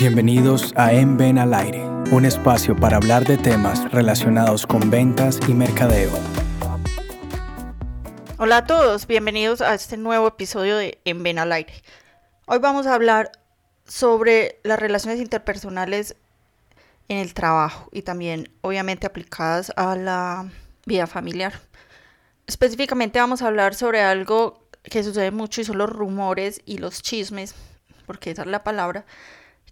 [0.00, 5.38] Bienvenidos a En Ven al Aire, un espacio para hablar de temas relacionados con ventas
[5.46, 6.10] y mercadeo.
[8.38, 11.74] Hola a todos, bienvenidos a este nuevo episodio de En Ven al Aire.
[12.46, 13.30] Hoy vamos a hablar
[13.86, 16.16] sobre las relaciones interpersonales
[17.08, 20.48] en el trabajo y también obviamente aplicadas a la
[20.86, 21.60] vida familiar.
[22.46, 27.02] Específicamente vamos a hablar sobre algo que sucede mucho y son los rumores y los
[27.02, 27.54] chismes,
[28.06, 29.04] porque esa es la palabra,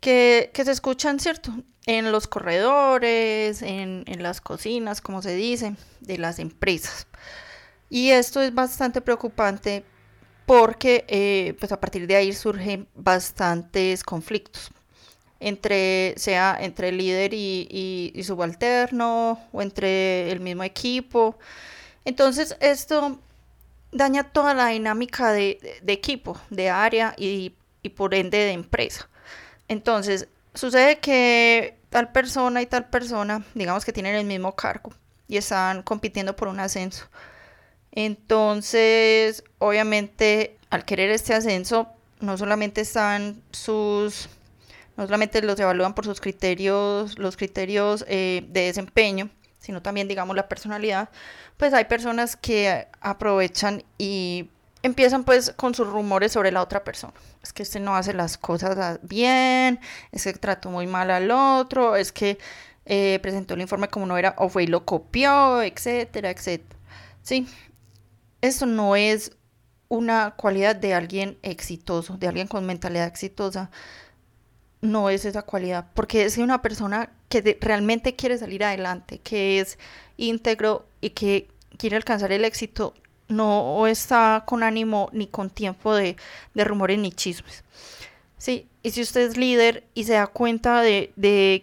[0.00, 1.52] que, se escuchan, ¿cierto?
[1.86, 7.06] En los corredores, en, las cocinas, como se dice, de las empresas.
[7.90, 9.84] Y esto es bastante preocupante
[10.46, 14.70] porque eh, pues a partir de ahí surgen bastantes conflictos
[15.40, 21.38] entre sea entre el líder y, subalterno o entre el mismo equipo
[22.06, 23.20] entonces esto
[23.92, 27.54] daña toda la dinámica de, equipo de área y
[27.94, 29.08] por ende de empresa
[29.68, 34.92] entonces, sucede que tal persona y tal persona, digamos que tienen el mismo cargo
[35.26, 37.06] y están compitiendo por un ascenso.
[37.92, 41.88] Entonces, obviamente, al querer este ascenso,
[42.20, 44.28] no solamente están sus,
[44.96, 50.36] no solamente los evalúan por sus criterios, los criterios eh, de desempeño, sino también, digamos,
[50.36, 51.10] la personalidad,
[51.56, 54.48] pues hay personas que aprovechan y
[54.82, 57.14] empiezan pues con sus rumores sobre la otra persona.
[57.42, 59.80] Es que este no hace las cosas bien,
[60.12, 62.38] es que trató muy mal al otro, es que
[62.86, 66.78] eh, presentó el informe como no era o fue y lo copió, etcétera, etcétera.
[67.22, 67.46] Sí,
[68.40, 69.32] esto no es
[69.88, 73.70] una cualidad de alguien exitoso, de alguien con mentalidad exitosa.
[74.80, 79.78] No es esa cualidad, porque es una persona que realmente quiere salir adelante, que es
[80.16, 81.48] íntegro y que
[81.78, 82.94] quiere alcanzar el éxito,
[83.28, 86.16] no está con ánimo ni con tiempo de,
[86.54, 87.64] rumores ni chismes.
[88.38, 91.12] Sí, y si usted es líder y se da cuenta de,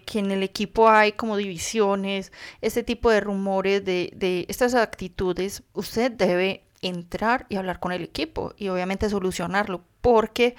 [0.05, 6.11] que en el equipo hay como divisiones, este tipo de rumores, de, estas actitudes, usted
[6.11, 10.55] debe entrar y hablar con el equipo y obviamente solucionarlo, porque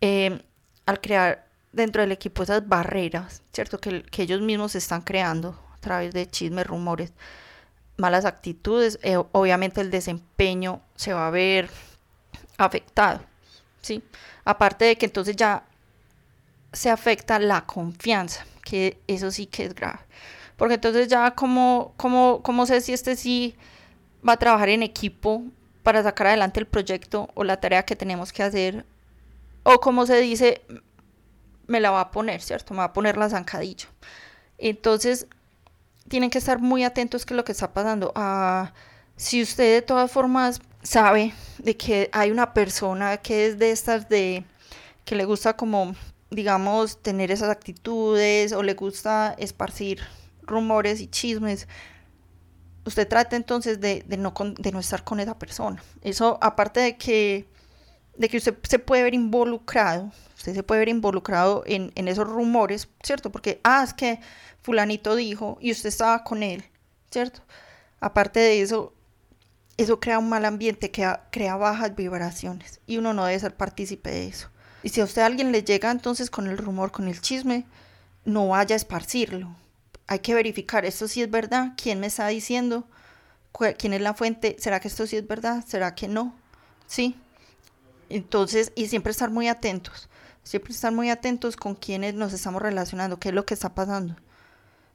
[0.00, 0.42] eh,
[0.84, 3.78] al crear dentro del equipo esas barreras, ¿cierto?
[3.78, 7.12] Que, que ellos mismos se están creando a través de chismes, rumores,
[7.96, 11.70] malas actitudes, eh, obviamente el desempeño se va a ver
[12.58, 13.20] afectado,
[13.80, 14.02] ¿sí?
[14.44, 15.64] Aparte de que entonces ya
[16.72, 20.00] se afecta la confianza, que eso sí que es grave.
[20.56, 23.56] Porque entonces ya como, como, como sé si este sí
[24.26, 25.44] va a trabajar en equipo
[25.82, 28.86] para sacar adelante el proyecto o la tarea que tenemos que hacer,
[29.64, 30.62] o como se dice,
[31.66, 32.74] me la va a poner, ¿cierto?
[32.74, 33.88] Me va a poner la zancadilla.
[34.58, 35.26] Entonces,
[36.08, 38.12] tienen que estar muy atentos que lo que está pasando.
[38.14, 38.72] Ah,
[39.16, 44.08] si usted de todas formas sabe de que hay una persona que es de estas
[44.08, 44.44] de
[45.04, 45.94] que le gusta como
[46.30, 50.00] digamos tener esas actitudes o le gusta esparcir
[50.42, 51.68] rumores y chismes,
[52.84, 55.82] usted trate entonces de, no, de no estar con esa persona.
[56.02, 57.46] Eso aparte de que,
[58.16, 62.28] de que usted se puede ver involucrado, usted se puede ver involucrado en, en esos
[62.28, 63.32] rumores, ¿cierto?
[63.32, 64.20] Porque, ah, es que
[64.62, 66.64] fulanito dijo y usted estaba con él,
[67.10, 67.42] ¿cierto?
[68.00, 68.92] Aparte de eso,
[69.76, 74.10] eso crea un mal ambiente, crea, crea bajas vibraciones y uno no debe ser partícipe
[74.10, 74.48] de eso.
[74.82, 77.64] Y si a usted alguien le llega entonces con el rumor, con el chisme,
[78.24, 79.54] no vaya a esparcirlo.
[80.08, 82.86] Hay que verificar, esto sí es verdad, quién me está diciendo,
[83.78, 86.34] quién es la fuente, será que esto sí es verdad, será que no,
[86.86, 87.16] sí.
[88.12, 90.10] Entonces, y siempre estar muy atentos,
[90.42, 94.16] siempre estar muy atentos con quienes nos estamos relacionando, qué es lo que está pasando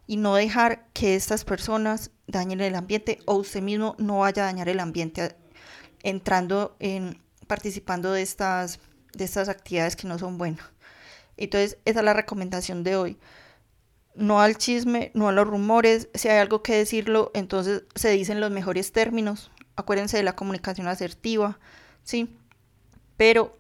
[0.08, 4.46] y no dejar que estas personas dañen el ambiente o usted mismo no vaya a
[4.46, 5.36] dañar el ambiente
[6.04, 8.80] entrando en participando de estas
[9.14, 10.64] de estas actividades que no son buenas.
[11.38, 13.18] Entonces, esa es la recomendación de hoy.
[14.14, 18.42] No al chisme, no a los rumores, si hay algo que decirlo, entonces se dicen
[18.42, 19.52] los mejores términos.
[19.76, 21.60] Acuérdense de la comunicación asertiva,
[22.04, 22.38] ¿sí?
[23.18, 23.58] Pero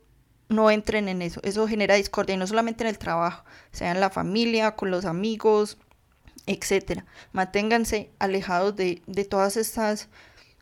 [0.50, 1.42] no entren en eso.
[1.44, 5.78] Eso genera discordia no solamente en el trabajo, sea en la familia, con los amigos,
[6.46, 7.06] etcétera.
[7.34, 10.10] Manténganse alejados de, todas estas